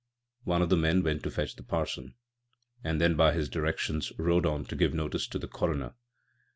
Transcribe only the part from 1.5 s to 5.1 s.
the parson, and then by his directions rode on to give